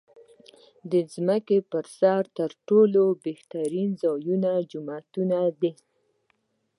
[0.91, 5.73] د ځمکې پر سر تر ټولو بهترین ځایونه جوماتونه دی.